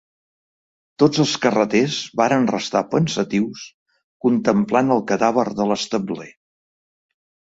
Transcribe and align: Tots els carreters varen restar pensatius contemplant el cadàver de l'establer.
Tots 1.01 1.19
els 1.23 1.33
carreters 1.43 1.97
varen 2.21 2.47
restar 2.53 2.81
pensatius 2.95 3.67
contemplant 4.27 4.89
el 4.95 5.03
cadàver 5.13 5.45
de 5.61 5.71
l'establer. 5.73 6.29